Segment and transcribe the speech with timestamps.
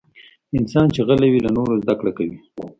[0.57, 2.37] انسان چې غلی وي، له نورو زدکړه کوي.